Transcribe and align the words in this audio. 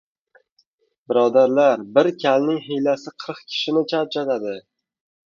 Birodarlar, 1.11 1.83
bir 1.97 2.09
kalning 2.23 2.57
hiylasi— 2.69 3.13
qirq 3.25 3.43
kishini 3.53 3.83
charchatadi! 3.93 4.55